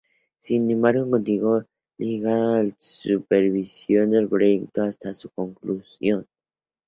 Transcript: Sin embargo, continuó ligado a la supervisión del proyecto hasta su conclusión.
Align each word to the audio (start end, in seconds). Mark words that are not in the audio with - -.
Sin 0.39 0.67
embargo, 0.71 1.07
continuó 1.07 1.63
ligado 1.99 2.53
a 2.55 2.63
la 2.63 2.75
supervisión 2.79 4.09
del 4.09 4.27
proyecto 4.27 4.81
hasta 4.81 5.13
su 5.13 5.29
conclusión. 5.29 6.25